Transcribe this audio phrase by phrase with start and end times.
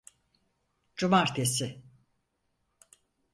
[0.97, 1.67] Cumartesi?